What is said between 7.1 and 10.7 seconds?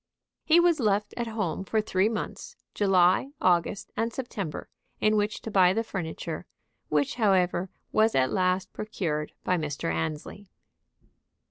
however, was at last procured by Mr. Annesley.